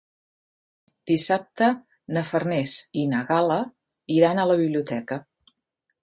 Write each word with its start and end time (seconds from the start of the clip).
Dissabte 1.09 1.67
na 2.17 2.23
Farners 2.29 2.73
i 3.01 3.03
na 3.11 3.19
Gal·la 3.27 3.57
iran 4.17 4.41
a 4.41 4.47
la 4.53 4.57
biblioteca. 4.63 5.19